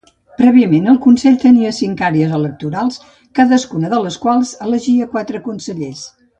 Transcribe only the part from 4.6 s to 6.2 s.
elegia quatre consellers.